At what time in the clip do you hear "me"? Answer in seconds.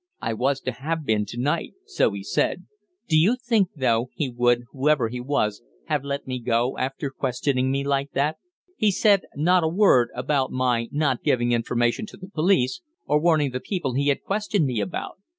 6.25-6.39, 7.69-7.83, 14.65-14.79